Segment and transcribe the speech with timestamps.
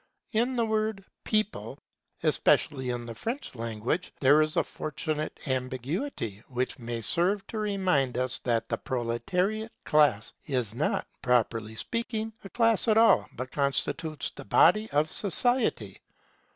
[0.31, 1.77] In the word People,
[2.23, 8.17] especially in the French language, there is a fortunate ambiguity, which may serve to remind
[8.17, 14.31] us that the proletariate class is not, properly speaking, a class at all, but constitutes
[14.31, 15.99] the body of society.